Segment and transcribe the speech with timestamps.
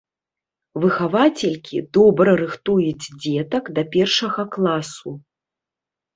[0.85, 5.09] Выхавацелькі добра рыхтуюць дзетак да першага класу.